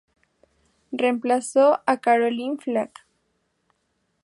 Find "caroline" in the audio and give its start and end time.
1.97-2.57